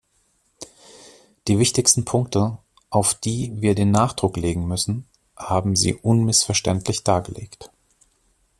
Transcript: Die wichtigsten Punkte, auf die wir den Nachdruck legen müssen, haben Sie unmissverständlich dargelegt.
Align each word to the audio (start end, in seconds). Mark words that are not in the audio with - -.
Die 1.47 1.59
wichtigsten 1.59 2.05
Punkte, 2.05 2.57
auf 2.89 3.13
die 3.13 3.51
wir 3.61 3.75
den 3.75 3.91
Nachdruck 3.91 4.35
legen 4.35 4.67
müssen, 4.67 5.05
haben 5.37 5.75
Sie 5.75 5.93
unmissverständlich 5.93 7.03
dargelegt. 7.03 7.69